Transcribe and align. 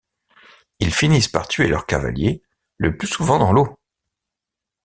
Ils 0.79 0.95
finissent 0.95 1.27
par 1.27 1.47
tuer 1.47 1.67
leurs 1.67 1.85
cavaliers, 1.85 2.41
le 2.77 2.97
plus 2.97 3.07
souvent 3.07 3.37
dans 3.37 3.53
l'eau. 3.53 3.77